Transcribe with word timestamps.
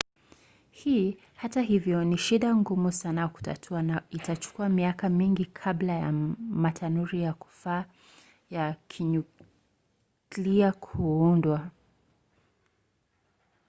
hii 0.71 1.17
hata 1.35 1.61
hivyo 1.61 2.03
ni 2.03 2.17
shida 2.17 2.55
ngumu 2.55 2.91
sana 2.91 3.27
kutatua 3.27 3.81
na 3.81 4.03
itachukua 4.09 4.69
miaka 4.69 5.09
mingi 5.09 5.45
kabla 5.45 5.93
ya 5.93 6.11
matanuri 6.51 7.21
ya 7.21 7.33
kufaa 7.33 7.85
ya 8.49 8.75
kinyuklia 8.87 10.71
kuundwa 10.71 11.71